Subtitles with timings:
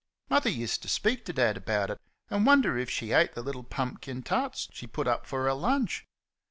[0.31, 1.99] Mother used to speak to Dad about it,
[2.31, 6.07] and wonder if she ate the little pumpkin tarts she put up for her lunch.